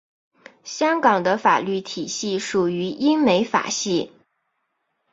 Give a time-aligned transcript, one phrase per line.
[0.63, 4.11] 香港的法律体系属于英美法系。